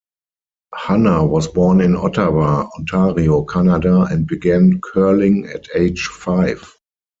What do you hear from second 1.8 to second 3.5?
Ottawa, Ontario,